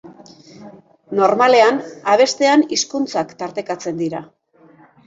Normalean, 1.19 1.77
abestean 2.15 2.67
hizkuntzak 2.79 3.39
tartekatzen 3.45 4.03
dira. 4.05 4.29